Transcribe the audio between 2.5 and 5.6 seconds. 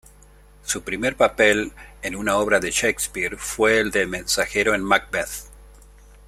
de Shakespeare fue el de mensajero en "Macbeth".